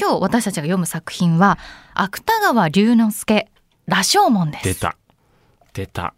[0.00, 1.58] 今日私たちが読む作品は
[1.92, 3.50] 芥川龍之介
[3.86, 4.64] 羅生門です。
[4.64, 4.96] 出た。
[5.74, 6.14] 出た。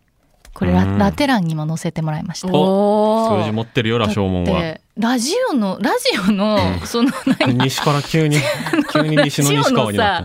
[0.55, 0.99] これラ,、うん。
[0.99, 2.49] ラテ欄にも載せてもらいました。
[2.53, 4.61] お数字持ってるよ羅生門は。
[4.61, 7.11] でラジオのラジオのその
[7.41, 8.37] 何西から急に
[8.93, 10.25] 急に西の西川になっ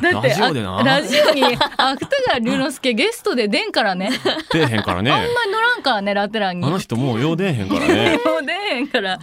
[0.00, 0.10] た。
[0.10, 0.78] ラジオでな。
[0.78, 4.08] あラジオに芥川龍之介ゲストで出んからね。
[4.50, 5.10] 出えへんからね。
[5.10, 6.66] あんまり乗らんからねラテ欄に。
[6.66, 8.18] あの人もうよう出えへんからね。
[8.24, 9.18] もう出へんから。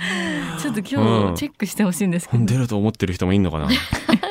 [0.61, 0.85] ちょっとうん。
[0.85, 3.67] 今日チェックしてほしいんですけど、出ると思ってる人もいんのかな、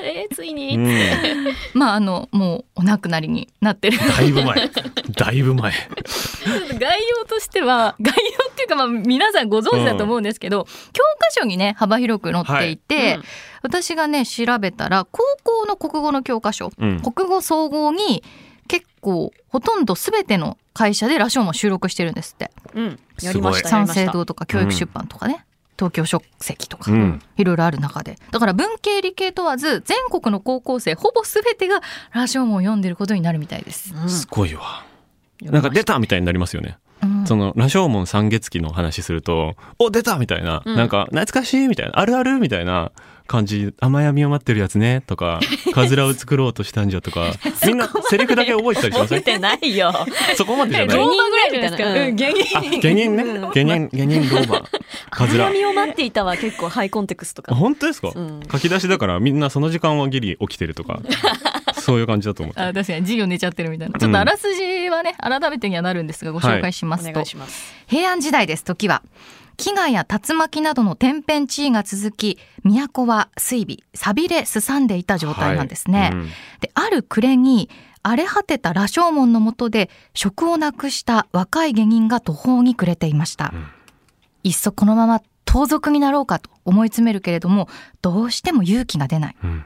[0.03, 0.89] えーついに、うん、
[1.75, 3.99] まああのもうお亡くなりになってる。
[3.99, 4.71] だいぶ前。
[5.17, 5.73] だいぶ前。
[5.73, 13.15] ちょっと概要としては 概要っていうかまあ皆さんご存知だと思うんですけど、教科書にね幅広く載っていて、はい。
[13.17, 13.25] うん。
[13.63, 17.01] 私がね調べたら高校の国語の教科書、うん。
[17.01, 18.23] 国語総合に
[18.69, 22.51] 結構ほとんど全ての会社で羅生門収録してるんですって。
[22.75, 24.07] うん、やりましたやり三ました。
[24.07, 25.45] 省堂とか教育出版とかね、
[25.83, 27.21] 東京書籍とか、うん。
[27.37, 28.17] いろいろある中で。
[28.31, 31.81] だから文系理系問わず全国の高校生ほぼ全てが
[32.13, 33.93] 羅生門を読んでることになるみたいです。
[33.93, 34.85] うんすごいわ。
[35.43, 37.27] なんか出たみたいになりますよねうん。
[37.27, 40.77] その羅生門三月期の話すると「お出た!」みたいな、うん。
[40.77, 42.93] なんか「懐かしい!」みたいな「あるある!」みたいな
[43.27, 45.41] 感じ「甘闇を待ってるやつね」とか
[45.73, 47.33] 「かずらを作ろうとしたんじゃ」とか。
[47.67, 49.21] みんなセリフだけ覚えてたりしません？
[49.21, 49.93] 覚えてないよ。
[50.37, 50.99] そこまでじゃない。
[50.99, 51.87] 芸人ぐらいですか。
[51.87, 52.59] うんうん、芸人。
[52.59, 53.25] あ芸人ね。
[53.55, 54.63] 芸人芸人老婆。
[55.11, 55.45] かずら。
[55.47, 57.55] 闇を待っていたは結構ハイコンテクストか。
[57.55, 58.41] 本当ですか、うん。
[58.51, 61.01] 書き出しだからみんなその時間はギリ起きてるとか
[61.83, 62.61] そういう感じだと思って。
[62.61, 63.01] あ確かに。
[63.01, 63.99] 授業寝ちゃってるみたいな。
[63.99, 67.75] ちょっとあらすじはね改めてにはなるんですがご紹介しますと、お願いします。
[67.87, 68.65] 平安時代です。
[68.65, 69.03] 時は
[69.59, 76.11] 飢餓や竜巻などの天変地異が続き都は水尾錆びれすさんでいた状態なんですね、はい。
[76.13, 76.29] うん。
[76.61, 77.69] である暮れに
[78.03, 83.67] 荒れ果てた羅生門の下で職をなくした若い下人が途方に暮れていました、うん。
[84.43, 87.69] いっそこのまま盗賊になろうかと思い詰めるけれども
[88.01, 89.37] どうしても勇気が出ない。
[89.45, 89.65] うん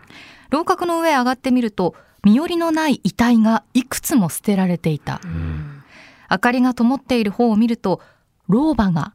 [0.50, 1.94] 楼閣の上へ上がってみると
[2.24, 5.20] 身寄りのない遺体がいくつも捨てられていた。
[5.26, 5.82] ん。
[6.30, 8.00] 明かりが灯っている方を見ると
[8.48, 9.14] 老婆が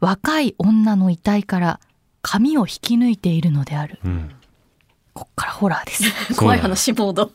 [0.00, 1.80] 若い女の遺体から
[2.22, 3.98] 髪を引き抜いているのである。
[4.04, 4.30] うん。
[5.14, 6.34] こっからホラーです。
[6.34, 7.30] 怖い話モード。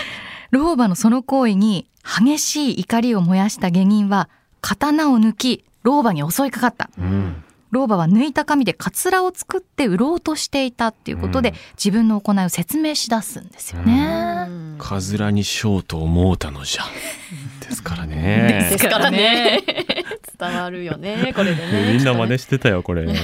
[0.50, 4.28] 老婆のその行為に激しい怒りを燃やした下人は
[4.60, 6.90] 刀を抜き老婆に襲いかかった。
[6.98, 11.56] うん老婆は抜いた紙でカツラを作って売ろうとしていたっていうことで、うん。
[11.76, 16.82] 自分の行いを説明し出すんですよね、かずらにしようと思うたのじゃ
[17.60, 18.68] ですからね。
[18.70, 19.62] ですからね。
[20.38, 21.92] 伝わるよねこれでね。
[21.96, 23.06] みんな真似してたよこれ。
[23.06, 23.22] 改め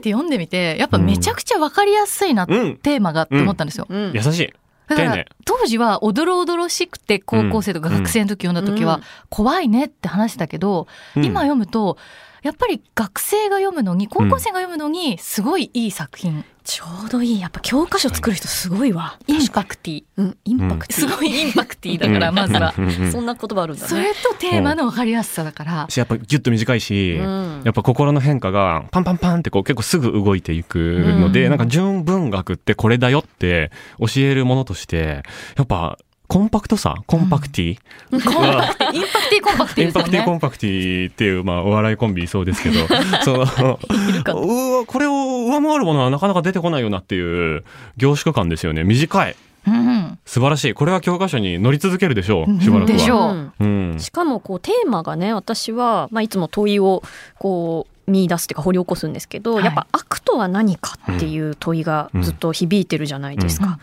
[0.00, 2.76] て読んでみてやっぱめちゃくちゃ分かりやすいな、うん。
[2.76, 3.86] テーマがって思ったんですよ。
[3.88, 4.12] うん。
[4.14, 4.52] 優しい。
[4.86, 9.02] だから当時はおどろおどろしくて高校生とか学生の時読んだ時はうん。
[9.30, 11.24] 怖いねって話したけど、うん。
[11.24, 11.98] 今読むと
[12.44, 17.40] やっぱり学生が読むのに高校生が読むのにすごいいい作品、ちょうどいい。
[17.40, 19.18] やっぱ教科書作る人すごいわ。
[19.26, 20.36] インパクティうん。
[20.44, 22.84] インパクトすごいインパクティだからまずは、うん。
[22.84, 23.02] うん。
[23.04, 23.12] うん。
[23.12, 27.62] そんな言葉あるんだそねれとテーマの分かりやすさだから、しやっぱギュッと短いし、うん。
[27.64, 30.78] やっぱ心の変化がパンパンパンってこう結構すぐ動いていく
[31.18, 35.22] ので、うんなんか純文学ってこれだよって教えるものとして
[35.56, 36.94] やっぱコンパクトさ？
[37.06, 37.78] コンパクティ、
[38.10, 38.28] コンパ
[38.74, 38.94] クティ。
[38.94, 42.86] インパクティコンパクティインパクティコンパクティっていう、まあ、お笑いコンビそうですけど
[43.22, 47.64] そのうわこれを上回るものはなかなか出てこないよなっていう
[47.98, 48.84] 凝縮感ですよね。
[48.84, 49.36] 短い。
[49.66, 50.74] うん素晴らしい。
[50.74, 52.58] これは教科書に載り続けるでしょうん。
[52.58, 52.96] うしばらくは。
[52.96, 53.52] でしょう。
[53.60, 53.92] うん。
[53.92, 57.02] うんしかもこうテーマがね私は、まあ、いつも問いを
[57.38, 59.64] こう見出すっていうか掘り起こすんですけど、はい。
[59.64, 63.66] やっぱ悪とは何かっていう問いがずっと響いてるじゃないですか。
[63.66, 63.76] うん。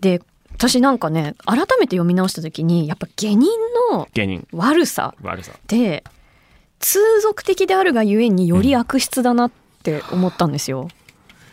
[0.00, 0.20] で
[0.56, 3.48] 私なんかね改めて読み直した時にやっぱ下人
[3.92, 4.08] の
[4.52, 5.52] 悪さ悪さ。
[5.52, 6.04] って
[6.80, 9.50] 通俗的であるがゆえにより悪質だなっ
[9.82, 10.88] て思ったんですよ。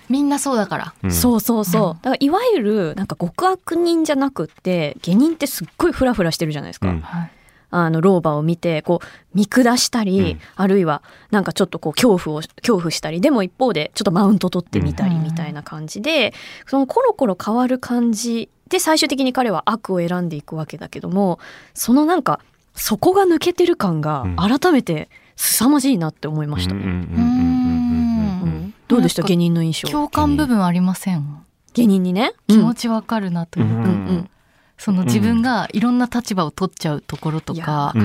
[0.09, 0.93] みんなそうだから。
[1.03, 1.11] うん。
[1.11, 1.89] そうそうそう。
[1.91, 1.95] うん。
[2.01, 6.89] だからいわゆるなんか極悪人じゃなくって下人ってすっごいフラフラしてるじゃないですか。
[6.89, 6.99] うん。
[6.99, 7.31] はい。
[7.73, 10.39] あの老婆を見てこう見下したり、うん。
[10.57, 11.01] あるいは
[11.31, 15.23] なんかちょっとこう恐怖を恐怖したりでも一方でちょっとマウント取ってみたりうん。
[15.23, 16.33] みたいな感じで、
[16.67, 21.39] そのコロコロ変わる感じで最終的に彼は悪を選んでいくわけだけども
[21.73, 22.39] そのなんか
[22.73, 26.81] 底が抜けてる感がうん改めて凄まじいなって思いましたね。
[26.83, 32.33] うんどうでした下人の印象共感部分ありません下人にね。
[32.47, 34.29] 気持ちわかるなというか、うんうんうん
[34.77, 38.01] その自分がいろんな立場を取っちゃうところとかん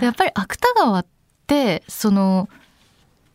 [0.00, 1.06] やっぱり芥川っ
[1.46, 2.48] てその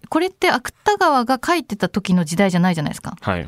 [0.10, 3.48] これって芥川が書いてた時の時代じゃないじゃないですかはい。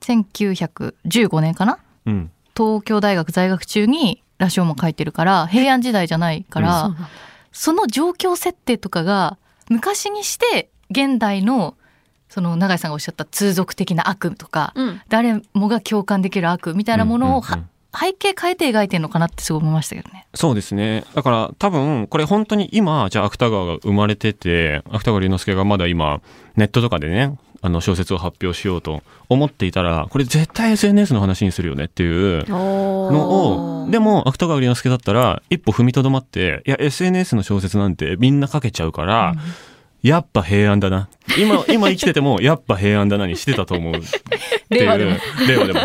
[0.00, 2.30] 1915年かなうん。
[2.56, 7.08] 東京大学在学中に羅生門書いてるから 平安時代じゃないから、そうなんだ
[7.52, 9.38] その状況設定とかが
[9.70, 11.74] 昔にして現代の
[12.28, 20.26] その永井さんがおっしゃった通俗的な悪とか、うん誰もが共感できる悪みたいなものをは、うんうんうん背景変えて描いてるのかなってすごい思いましたけどね。
[20.34, 21.04] そうですね。
[21.14, 26.20] だから多分、これ本当に今、じゃあ芥川が生まれてて、芥川龍之介がまだ今、
[26.56, 39.34] ネットとかでね、あの小説を発表しようと思っていたら、これ絶対 SNS の話にするよねっていうのを、でも芥川龍之介だったら、一歩踏みとどまって、いや、SNS の小説なんてみんな書けちゃうから、
[40.02, 41.08] やっぱ平安だな。
[41.38, 44.00] 今、今生きてても、 やっぱ平安だなにしてたと思うっ
[44.68, 44.80] ていう。
[44.82, 45.16] 令和でも。
[45.48, 45.80] 令和でも。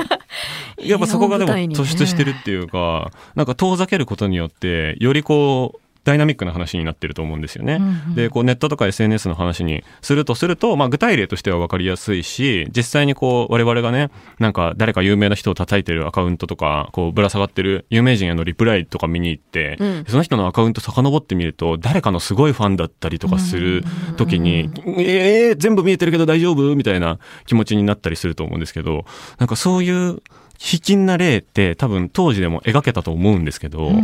[0.84, 7.76] やっぱそこがでも突出してるっていうか、なんか遠ざけることによって、よりこう、ダイナミックな話になってると思うんですよね。
[7.76, 8.16] うんうん。
[8.16, 14.10] で、こうネットとか SNS の話にするとすると、まあ具体例としては分かりやすいし、実際にこう我々がね、
[14.40, 20.06] なんか誰か有名な人を叩いてるアカウントとか、こうぶら下がってる有名人へのリプライとか見に行って、うん。
[20.08, 23.84] その人のアカウント遡ってみると、誰かのすごいファンだったりとかする
[24.18, 26.76] 時に、えー、全部見えてるけど大丈夫？
[26.76, 29.06] みたいな気持ちになったりすると思うんですけど、
[29.38, 30.22] なんかそういう
[30.58, 34.04] 卑近な例って多分当時でも描けたと思うんですけど、うん。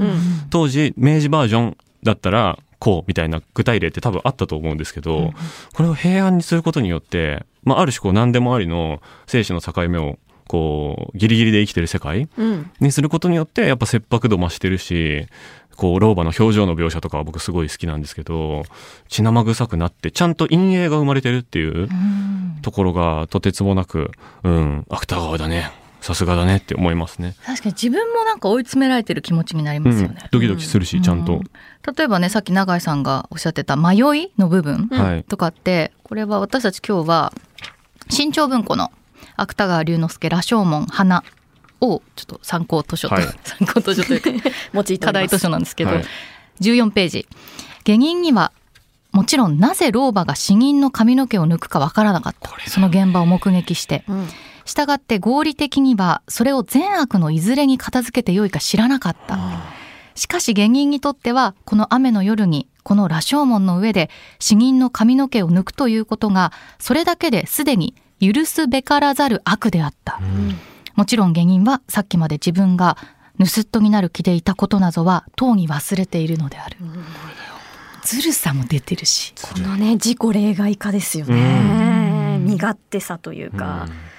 [0.49, 5.33] 当時明治バージョンだったらこうみたいな具体例って多分あったと思うんですけど、うん
[5.73, 10.17] これを平安にすることによって、まあ、ある種こう何でもありの生死の境目を
[10.47, 12.71] こうギリギリで生きてる世界うん。
[12.79, 15.27] にすることによってやっぱ切迫度増してるし
[15.75, 18.63] こう老婆の表情の描写とかは僕すごい好きなんですけど
[19.09, 22.59] 血生臭くなってちゃんと陰影が生まれてるっていううん。
[22.61, 24.11] ところがとてつもなく
[24.43, 25.71] うん芥川だね
[26.05, 27.33] さすがだねって思いますね。
[27.47, 30.17] 確かに自分もなんか追い詰められてる気持ちになりますよね。
[30.21, 31.41] うん、ドキドキするし、ちゃんと。
[31.97, 34.87] 例えばねさっき永井さんがおっしゃってた迷いの部分。
[35.27, 37.33] とかってこれは私たち今日は
[38.11, 38.91] 新潮文庫の
[39.35, 41.23] 芥川龍之介羅生門花
[41.81, 43.23] をちょっと参考図書と、はい。
[43.43, 44.51] 参考図書というか
[45.01, 46.05] 課題図書なんですけど、はい。
[46.61, 47.27] 14ページ。
[47.83, 48.51] 下人には
[49.11, 52.51] もちろんなぜ老婆が死人の髪の毛を抜くかわからなかった。
[52.69, 54.03] その現場を目撃して。
[54.07, 54.27] うん
[54.65, 59.37] したがって合理的にはそれを善悪のいずれに片付けてよいか知らなかった。
[60.15, 64.09] しかし下人にとってはこの雨の夜にこの羅生門の上で
[64.39, 70.19] 死人の髪の毛を抜くということがそれだけですでに許すべからざる悪であった。
[70.95, 72.97] もちろん下人はさっきまで自分が
[73.37, 76.77] 盗人になる気でいたことなどはとうに忘れているのである。
[78.03, 79.33] ずるさも出てるし。
[79.41, 82.37] このね自己例外化ですよね。
[82.39, 83.87] 身勝手さというか。
[83.87, 84.14] で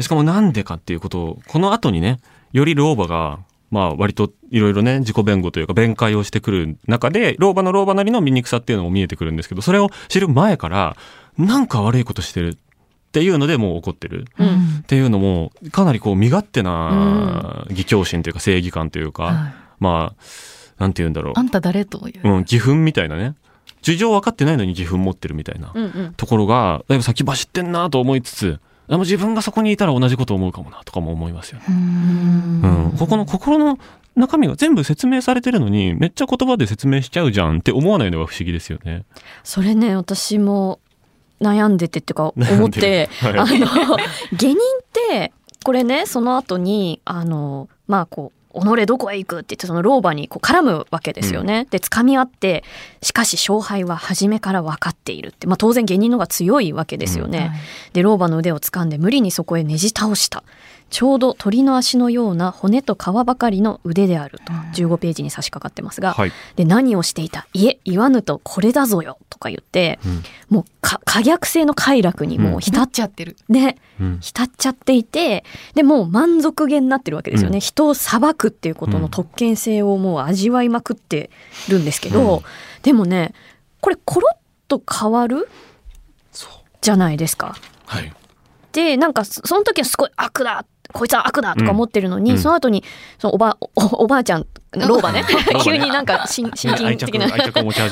[0.00, 2.18] しかもなんでかっていうことを、この後にね、
[2.52, 10.96] より老婆が、まあ割といろいろね、自己弁護というか弁解をしてくる中で、老婆の老婆なりの醜さっていうのも見えてくるんですけど、それを知る前から、
[11.38, 12.56] なんか悪いことしてるっ
[13.12, 14.26] ていうのでもう怒ってる。
[14.38, 22.28] うんっていうのも、かなりこう身勝手な義教心というか正義感というか、はいまあ、なんて言うんだろあんた誰という、う。
[22.28, 23.34] うん、義憤みたいなね。
[23.82, 25.72] 事情分かってないのに義憤持ってるみたいな。
[26.16, 31.64] ところが、だいぶ先走ってんなと思いつつ、でも自分がそこにいたら同じこと思うかもなとかも思いますよね。
[31.68, 32.98] うーんうん。
[32.98, 33.78] ここの心の
[34.16, 39.04] 中身が全部説明されてるのに、めっちゃ言葉で説明しちゃうじゃんって思わないのが不思議ですよね。
[39.44, 40.80] それね私も
[41.40, 44.58] 悩んでてっていうか悩思って、はいあの下人っ
[44.92, 45.32] て
[45.64, 51.66] これねその後にあのまあこう己どこへ行くって言ってその老婆にこう絡むわけですよね。
[51.70, 52.64] で掴み合って
[53.02, 55.28] しかし勝敗は初めから分かっている。
[55.28, 57.38] って、まあ、当然下人の方が強いわけですよね。
[57.38, 57.50] はい。
[57.92, 60.42] で老婆の腕を掴んで無理にそこへねじ倒した
[60.90, 66.32] ちょうど鳥の足のような骨と皮ばかりの腕であると15ページに差し掛かってますが、はい。
[66.56, 67.46] で何をしていた？
[67.54, 70.22] いえ言わぬとこれだぞよとか言ってうん。
[70.48, 74.18] もうか可逆性の快楽にもう浸浸っっちゃってるね、うん。
[74.20, 75.44] 浸っちゃっていて
[75.74, 81.30] でもう満足げになってるわけですよね、うん人を裁くっていうことの特権性をもう味わいまくって
[81.68, 82.42] るんですけど、うん
[82.82, 83.34] でもね
[83.80, 84.36] これコロッ
[84.68, 85.48] と変わる？
[86.80, 87.54] じゃないですか。
[87.84, 88.12] はい。
[88.72, 92.38] でなんかそその時はすごい悪だこいつは悪だとか思ってるのに、うん。
[92.38, 92.84] その後に
[93.18, 95.24] そのおばおおばあちゃん老婆ね。
[95.64, 97.26] 急になんか親親近的な。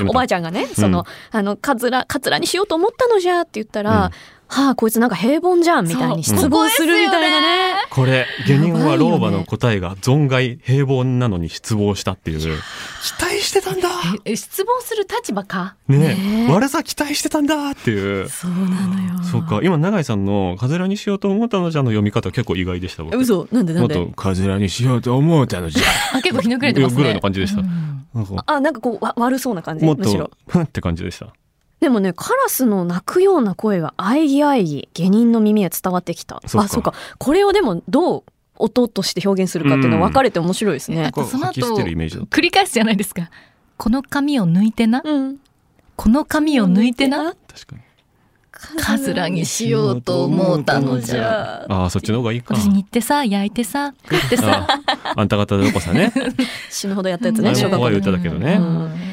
[0.08, 4.10] おばあちゃんがね、その、あの、カツラ、カツラにしようと思ったのじゃって言ったら、
[4.50, 7.74] はあ、こいつなんか平凡じゃんみたいに失望するみたいなね。
[7.90, 12.40] これ、下人は老婆の答えが存外平凡なのに失望したっていう。
[12.40, 13.88] 期待してたんだ
[14.24, 15.76] え失望する立場か？
[15.86, 18.28] ねねえ悪さ期待してたんだっていう。
[18.28, 19.22] そうなのよ。
[19.22, 23.16] そうか、今、永井さんの、カズラにしようと思ったのじゃの読み方結構意外でした、僕。
[23.18, 23.96] 嘘なんでなんで？
[23.96, 25.82] もっと、カズラにしようと思ったのじゃ。
[26.14, 29.84] あ結構ひねくれてますねぐらいの感じでしたうんなんかあ、なんかこう、わ悪そうな感じ？
[29.84, 31.26] もっむしろと。、ふんって感じでした。
[31.80, 36.40] でもね、カラスの鳴くような声が喘ぎ喘ぎ、下人の耳へ伝わってきた。
[36.42, 36.92] あ、そうか。
[37.18, 38.24] これをでも、どう
[38.58, 41.10] 音として表現するかっていうのは分かれて面白いですね。
[41.12, 43.30] こうその後繰り返すじゃないですか
[43.76, 45.38] この髪を抜いてなうん。
[45.96, 47.82] この髪を抜いてな確かに。
[48.80, 51.64] かずらにしようと思ったのじゃ。
[51.68, 52.54] ああそっちの方がいいか。
[52.54, 54.66] 私煮ってさ焼いてさ食ってさ。
[54.68, 56.12] ああんた方どこさね。
[56.70, 58.58] 死ぬほどやったやつね小学校歌だけどね、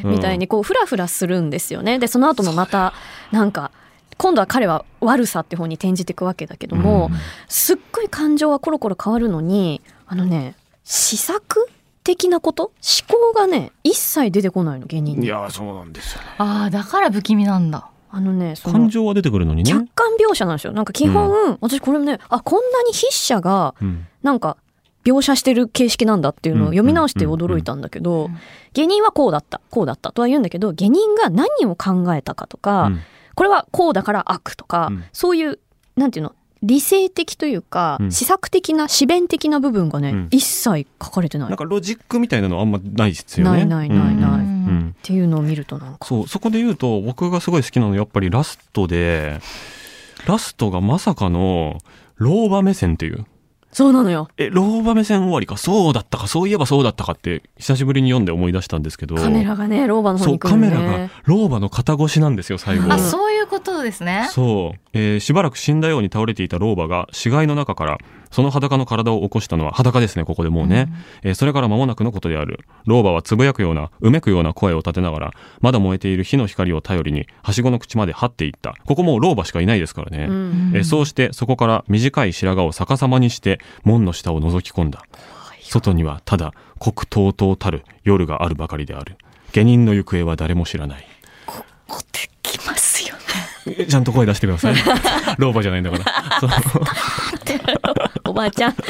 [0.04, 0.12] うん。
[0.12, 2.00] みたいにこうフラフラするんですよね。
[2.00, 2.94] でその後もまた
[3.32, 3.72] なんか
[4.18, 7.12] 今度は彼は悪さって方に転じていくわけだけども、
[7.50, 11.68] すっごい感情はコロコロ変わるのにあのね試作
[12.04, 12.72] 的なこと？
[13.08, 15.20] 思考がね一切出てこないの芸人に。
[15.20, 16.28] うんいやそうなんですよね。
[16.38, 19.70] ああだから不気味なんだあのねその感情は出てくるのにね。
[19.70, 20.72] 客観描写なんですよ。
[20.72, 24.08] なんか基本、私これねあこんなに筆者がうん。
[24.24, 24.56] なんか
[25.04, 28.38] 描写してる形式なんだっていうのを読み直して驚いたんだけど、うん。
[28.72, 29.60] 芸人はこうだった。
[29.70, 33.00] こうだったとは言うんだけど芸人が何を考えたかとか、うん。
[33.36, 35.04] これはこうだから悪とか、うん。
[35.12, 35.60] そういう
[35.98, 38.12] なんていうの理性的というか、うん。
[38.14, 40.28] 試作的な思弁的な部分がね、うん。
[40.32, 41.48] 一切書かれてない。
[41.48, 43.66] っなんかロジックみたいなのあんまないですよね。
[43.66, 44.76] ないないないないうん。
[44.76, 44.96] うん。
[45.02, 49.40] ていうのを見るとなんかそうそこで言うと僕がすごい好きなのはやっぱりラストで
[50.28, 51.78] ラストがまさかの
[52.16, 53.26] 老婆目線っていう。
[53.72, 54.30] そうなのよ。
[54.38, 55.58] え老婆目線終わりか。
[55.58, 56.28] そうだったか。
[56.28, 59.16] そういえばそうだったかって久しぶりに読んで思い出したんですけど。
[59.16, 62.86] カメラがね老婆の方そうに来るのカメラがね老婆の肩越しなんですよ最後。
[62.86, 64.30] うんあそういうことですね。
[64.32, 67.98] そう、えーしばらく死んだように倒れていた老婆が死骸の中から
[68.36, 70.90] その裸の体を起こしたのは裸ですねここでもうね、
[71.24, 72.66] えーそれから間もなくのことである。
[72.86, 78.74] 老婆はつぶやくようなうめくような声を立てながらまだ燃えている火の光を頼りにはしごの口まで張っていった。
[78.86, 80.72] ここもう老婆しかいないですからね、うん。
[80.76, 85.06] えーそうしてそこから短い白髪を逆さまにして門の下を覗き込んだ。
[85.62, 89.16] 外にはただ黒とうとうたる夜があるばかりである。
[89.54, 91.08] 下人の行方は誰も知らない。
[91.46, 93.22] ここできますよね。
[93.80, 94.76] えちゃんと声出してください。
[95.40, 96.40] 老婆じゃないんだから。
[96.42, 96.50] そう。
[96.50, 98.74] おばあちゃん。
[98.74, 98.82] こ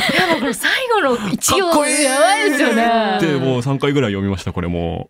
[0.42, 3.18] れ最後の一行かっこいいやばいですよね。
[3.22, 5.08] でもう3回ぐらい読みましたこれも。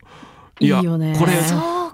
[0.61, 1.15] ういやいいよね。
[1.17, 1.33] これ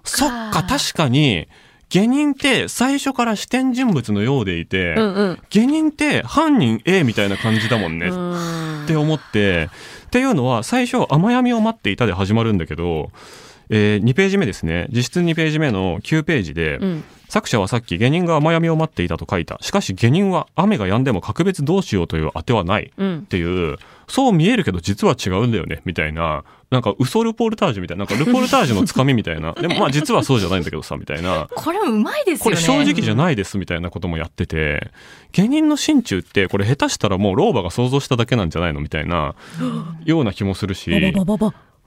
[0.04, 0.64] そっか。
[0.64, 1.48] 確かに
[1.90, 5.40] 下人って最初から視点人物のようでいて、うんうん。
[5.50, 8.86] 下人って犯人 A みたいな感じだもんね、っうん。
[8.88, 9.70] て思って。
[10.08, 13.12] っていうのは最初雨闇を待っていたで始まるんだけど、
[13.70, 14.88] え2ページ目ですね。
[14.92, 19.58] 実質2ページ目の9ページで、うん作者はさっき下人が雨闇を待っていたと書いた。
[19.62, 22.92] しかし下人は雨が止んでも格別どうしようという当てはない。
[22.98, 23.20] うん。
[23.20, 23.78] っていう。
[24.10, 25.82] そう見えるけど実は違うんだよね。
[25.86, 26.44] みたいな。
[26.72, 28.04] なんか嘘ルポルタージュみたいな。
[28.04, 29.54] なんかルポルタージュのつかみみたいな。
[29.62, 31.48] でもまあ実はそうじゃないんだけどさみたいな。
[31.56, 32.54] これもうまいですね。
[32.54, 34.92] れ正直じゃないですみたいなこともやってて。
[35.32, 39.36] 芸人の心中ってこれ下手したらもう老婆が想像しただけなんじゃないのみたいな。
[40.04, 40.92] ような気もするし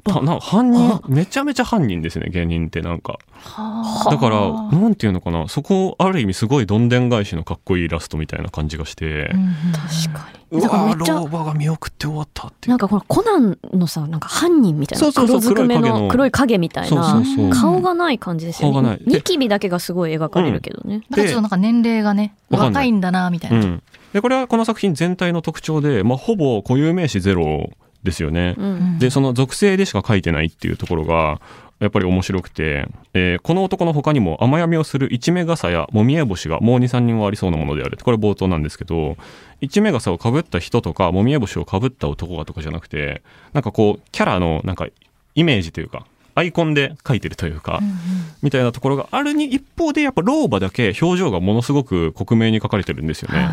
[0.06, 1.00] なんか犯人？
[1.08, 3.18] めちゃめちゃ犯人ですね芸人ってなんか。
[3.32, 4.11] はあ。
[4.11, 9.30] だからなんていうのかなそこある意味すごいどんでん返しのかっこいいラストみたいな感じがして。
[9.32, 9.54] うんうん。
[9.73, 12.70] 確かうにだからわめっちゃ老婆が見送って終わったっていう。
[12.70, 16.08] なんかこのコナンのさなんか犯人みたいなそうそうそう黒ずくめのの。
[16.08, 18.75] 黒い影みたいな顔がない感じですよね。
[18.75, 18.99] 顔がない。
[18.99, 21.02] でニキビだけがすごい描かれるけどね。
[21.11, 23.82] だからちょっとなんか年齢がね若いんだなみたいうな、ん、
[24.12, 27.70] でこれはこの作品全体の特徴で、まあ、ほぼ固有名詞ゼロ
[28.04, 28.54] ですよね。
[28.56, 28.99] うん。
[28.99, 31.40] でその属性でしか書いてないっていうところが
[31.80, 37.99] やっぱり面白くて、えーこの男の他にも雨闇をする一目傘やもみえ星がもう23人はありそうなものである。
[38.02, 39.16] これ冒頭なんですけど
[39.61, 44.87] 一目傘をかぶった人とかもみえ星をかぶった男がとかじゃなくてなんかこうキャラのなんか
[45.34, 46.06] イメージというか
[46.37, 47.94] アイコンで書いてるというか、うんうん。
[48.42, 53.49] みたいなところがあるに一方でやっぱ老婆だけ表情がものすごく克明に書かれてるんですよね。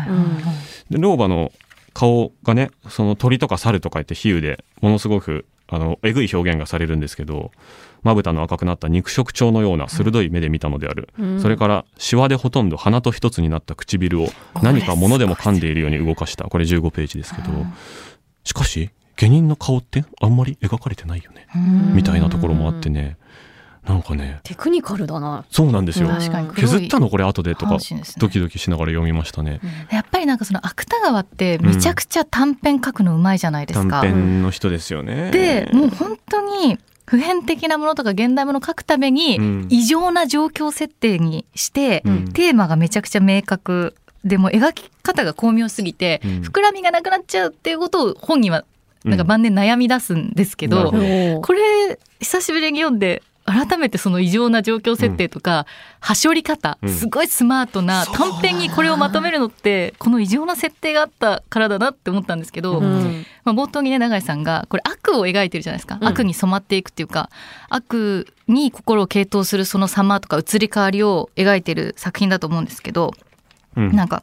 [0.90, 1.52] 老婆の
[1.92, 7.50] 顔がねその鳥とか猿とか言って比喩でものすごくあのえぐい表現がされるんですけど
[8.02, 11.40] まぶたの赤くなった肉食鳥のような鋭い目で見たのである、うん。
[11.40, 14.28] それからシワでほとんど鼻と一つになった唇を
[14.60, 16.44] 何か物でも噛んでいるように動かした。
[16.44, 17.48] これ15ページですけど。
[18.44, 21.46] しかし下人の顔ってあんまり描かれてないよね。
[21.54, 21.94] うん。
[21.94, 23.16] みたいなところもあってね
[23.86, 25.44] なんかねテクニカルだな。
[25.50, 26.08] そうなんですよ。
[26.54, 27.80] 削ったのこれ後でとかね。
[28.18, 29.60] ドキドキしながら読みましたね。
[29.90, 34.02] やっぱりなんかその芥川ってめちゃくちゃ短編書くのうまいじゃないです短か。
[34.02, 35.30] 編の人ですよね。
[35.32, 39.66] でもう本当に普遍的なものとか現代ものを書くためにうん。
[39.68, 42.32] 異常な状況設定にして、うん。
[42.32, 46.30] テーマがめちゃくちゃ明確でも描き方が巧妙すぎて、うん。
[46.42, 48.64] 膨らみがなくなっちゃうっていうことを本人は
[49.04, 51.40] なんか晩年悩み出すんですけど、ど。
[51.40, 55.66] これ久しぶりに読んで改めてその異常な状況設定とか、
[56.00, 56.88] はしょり方、うん。
[56.88, 63.26] すごいスマートな短編にこれをまとめるのってこの異常な設定があったからだなって思ったんですけど、うん。
[63.44, 66.06] まあ、冒頭にね永井さんがこれ悪を描いてるじゃないですか、うん。
[66.06, 67.30] 悪に染まっていくっていうか
[67.68, 73.12] 悪に心を傾倒するその様とか移り変わりを描いてる作品だと思うんですけど、
[73.76, 73.96] うん。
[73.96, 74.22] なんか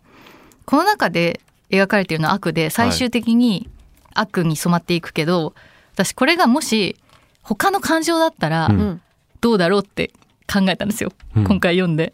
[0.66, 3.70] この中で描かれてるのは悪で最終的に
[4.14, 5.54] 悪に染まっていくけど、
[5.94, 6.96] 私これがもし
[7.42, 9.02] 他の感情だったらうんうん
[9.42, 10.12] どうだろうって
[10.52, 11.44] 考えたんですよ、うん。
[11.46, 12.14] 今回読んで。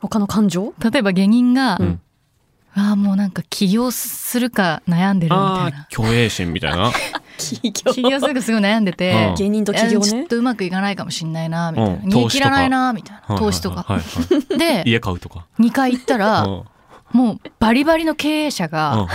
[0.00, 0.72] 他の感情？
[0.78, 2.00] 例えば下人が、うん。
[2.72, 5.78] ああもうなんか起業するか悩んでるみたあいな。
[5.80, 6.92] あ虚栄心みたいな。
[7.36, 7.70] 起
[8.02, 8.20] 業？
[8.20, 9.34] するかすごい悩んでてうん。
[9.34, 12.00] 芸人と起業いやちょっねとうまくいかないかもしんないなみたいな、うん。
[12.02, 13.36] 逃げ切らないなみたいな。
[13.36, 14.34] 投資とか、はいはい。
[14.34, 15.46] はいで家買うとか。
[15.58, 16.64] 2回行ったら、うん。
[17.12, 18.70] もうバリバリの経営者うん。
[18.70, 19.08] が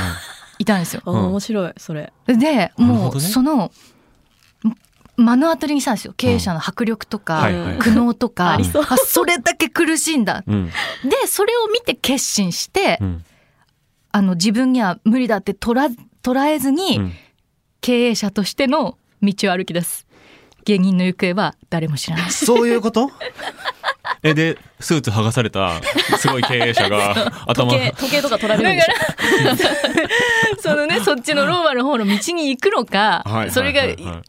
[0.60, 1.02] いたんですよ。
[1.06, 2.14] 面白いそれ。
[2.28, 3.72] でもうその
[5.18, 6.14] 目の当たりにしたんですよ。
[6.18, 8.58] 経営者の迫力とか、苦悩とか、
[9.06, 10.44] それだけ苦しいんだ。
[10.46, 13.26] でそれを見て決心して、うん。
[14.12, 15.94] あの自分には無理だって捉
[16.24, 17.14] 捉えずに、うん。
[17.82, 20.06] 経営者としての道を歩き出す。
[20.66, 22.32] 芸人の行方は誰も知らない。
[22.32, 23.12] そういうこと？
[24.26, 25.82] えでスーツ剥がされた
[26.18, 27.72] すごい経営者が頭。
[27.72, 33.84] 時計時計とか取られるんでしょ そのねそっちのローマの方の道に行くのか、それが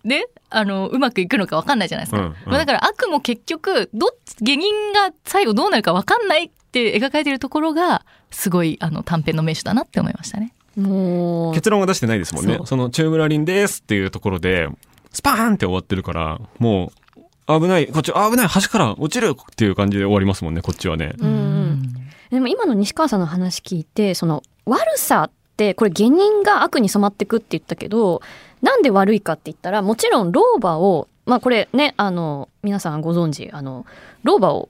[0.04, 2.34] ねあのうまくいくのか分かんないじゃないですか、うんうん。
[2.46, 10.52] まあだから悪も結局どっち芸人が最後どうなるか分かんないって描かれてるところがすごいあの短編の名手だなって思いましたね。
[10.76, 11.54] もう。
[11.54, 12.58] 結論は出してないですもんね。
[12.66, 14.68] その中村凛ですっていうところで
[15.10, 17.05] スパーンって終わってるからもう
[17.46, 21.14] 危ないこっち危ない橋から落ちるっていう感じで終わりますもんねこっちはね。
[21.18, 21.92] うんうん。
[22.30, 28.20] でも今の西川さんの話聞いてその悪さってこれ下人が悪に染まってくって言ったけど
[28.62, 33.86] なんで悪いかって言ったらもちろん老婆をまあこれねあの皆さんご存知あの
[34.24, 34.68] 老婆を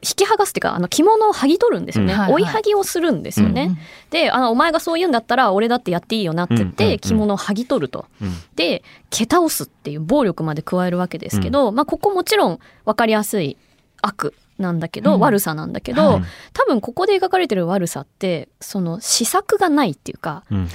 [0.00, 3.78] 引き剥がすっていうかあの着物を剥ぎ取るんですよね、うん追い剥ぎをするんですよね、
[4.10, 8.06] であのお前がそう言うんだったら俺だってやっていいよなって言って着物を剥ぎ取ると。
[8.20, 8.32] うん。
[8.54, 13.56] で蹴倒すっていう暴力まで加えるわけですけど、まあここもちろん分かりやすい
[14.02, 15.20] 悪なんだけど、うん。
[15.20, 16.22] 悪さなんだけど、はい。
[16.52, 20.68] 多分ここで描かれてる悪さってその施策がないっていうかうん。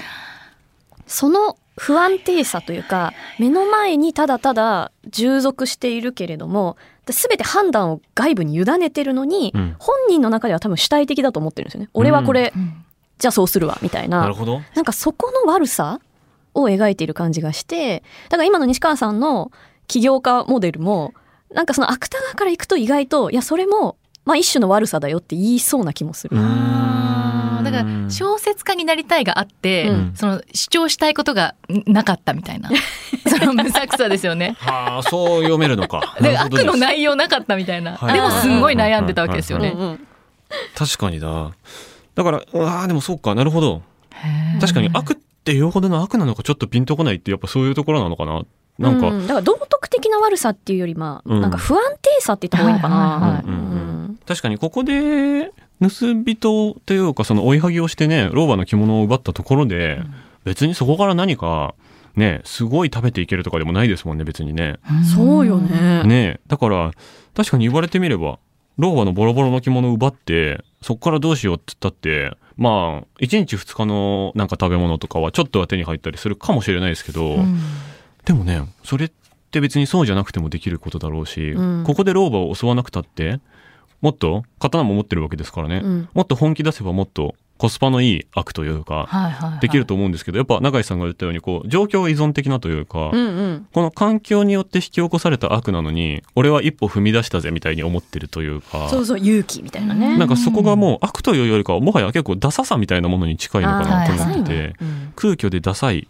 [1.08, 9.76] その不安定さというか目の前にただただ従属しているけれども全て判断を外部に委ねてるのに、うん。
[9.78, 11.90] 本人の中では多分主体的だと思ってるんですよね。
[11.94, 12.86] 俺はこれ、うん。
[13.18, 14.22] じゃあそうするわみたいな。
[14.22, 14.62] なるほど。
[14.74, 16.00] なんかそこの悪さ
[16.54, 19.52] を描いている感じがしてだから今の西川さんの
[19.88, 21.14] 起業家モデルも
[21.54, 26.36] なんかその芥川からいくと意外といやそれもまあ一種の悪さだよって言いそうな気もする。
[26.36, 30.14] だから小説家になりたいがあって、うん。
[30.16, 31.56] その主張したいことが
[31.86, 32.70] なかったみたいな。
[33.28, 34.56] その無作さですよね。
[34.60, 36.16] はあそう読めるのか。
[36.22, 38.14] で悪の内容なかったみたいな、はい。
[38.14, 39.74] でもすんごい悩んでたわけですよね。
[39.76, 40.08] うんうん
[40.76, 41.52] 確かにだ
[42.14, 43.82] だからうわあでもそうかなるほど。
[44.62, 48.44] 確かに悪っていうほどの悪なのかちょっとピンとこないってやっぱそういうところなのかな。
[48.80, 51.42] なんか、うんだから道徳的な悪さっていうよりまあ、うん。
[51.42, 53.44] なんか不安定さって言った方がいいのかな。
[54.26, 60.02] 確かにここで盗人というかその追いはぎをしてね老婆の着物を奪ったところで、
[60.44, 61.76] 別にそこから何か
[62.16, 64.78] ねすごい食べていけるとかでもないですもんね別にね。
[65.16, 65.58] そうよ。
[65.58, 66.04] ね。
[66.04, 66.92] ねだから
[67.36, 68.40] 確かに言われてみれば
[68.78, 77.60] 老婆のボロボロの着物を奪ってそこからどうしようって言ったってまあ1日2日のなんか食べ物とかはちょっとは手に入ったりするかもしれないですけど、うん
[78.26, 79.12] でもねそれっ
[79.52, 83.42] て別にそうじゃなくてもできることだろうし、うんここで老婆を襲わなくたって
[84.04, 86.10] もっと刀も持ってるわけですからね、うん。
[86.14, 93.18] もっと本気出せばもっとコスパのいい悪というか、できると思うんですけどやっぱ永井さんが言ったようにこう状況依存的なというか、うん。
[93.18, 93.68] うん。
[93.72, 100.18] この環境によって引き起こされた悪なのに俺は一歩踏み出したぜみたいに思ってるというかそうそう勇気みたいなね。
[100.18, 105.14] なんかそこがもう悪というよりかはもはや結構ダサさみたいなものに近いのかなと思ってて、うん。
[105.16, 106.10] 空虚でダサい。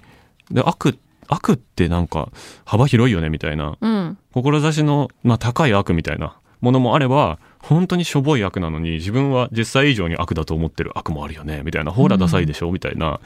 [0.49, 2.29] で悪悪ってなんか
[2.65, 3.77] 幅広いよねみたいな。
[3.79, 4.17] うん。
[4.33, 13.19] 志の、まあ、高い悪みたいなものもあれば本当にしょぼい悪なのに自分は実際以上に悪だと思ってる悪もあるよねみたいなほらダサいでしょみたいな。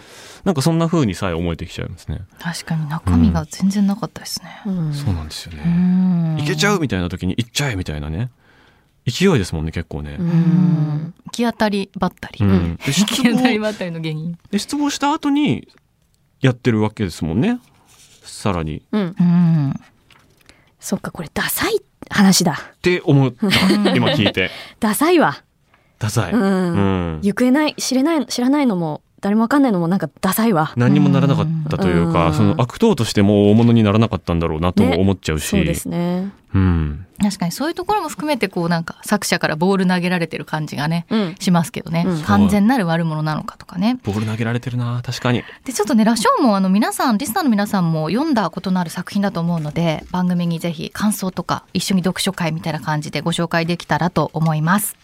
[0.44, 4.62] なんかそんな風にさえ思えてきちゃいますね、確かに中身が全然なかったですね。
[4.66, 4.94] うん。
[4.94, 6.40] そうなんですようね、ん。
[6.40, 8.32] いけちゃうみたいな時に行っちゃえみたいなね。
[9.06, 10.18] 勢いですもんね結構ね。
[10.18, 12.44] 行き当たりばったり。
[12.44, 12.76] うん。
[12.76, 14.38] で行失き当たり望ばったりの原因。
[14.52, 15.68] で失望した後に
[16.42, 17.60] やってるわけですもんね。
[18.24, 18.82] さらに。
[18.92, 19.16] うん。
[19.20, 19.74] うん。
[20.80, 22.54] そっかこれダサい話だ。
[22.54, 23.48] って思った。
[23.96, 24.50] 今聞いて。
[24.80, 25.44] ダサいわ。
[26.00, 26.42] ダサい、うん。
[26.42, 26.46] う
[27.18, 27.20] ん。
[27.24, 30.72] 行方ない知れない知らないのも誰もわかんないのもなんかダサいわ。
[30.78, 32.34] 何にもならなかったというか、うん。
[32.34, 36.32] その悪党としても大物にならなかったんだろうなとも思っちゃうし、そうですね。
[36.56, 41.36] うん、確かにそういうところも含めてこうなんか作者からボール投げられてる感じがねうん。
[41.42, 42.22] しますけどね、うん。
[42.22, 44.00] 完全なる悪者なのかとかね。
[44.06, 45.44] ボール投げられてるな確かに。
[45.66, 54.96] でちょっとね羅生門あの皆さんリスナーの皆さんも読んだことのある作品だと思うので番組にぜひ感想とか一緒に読書会みたいな感じでご紹介できたらと思います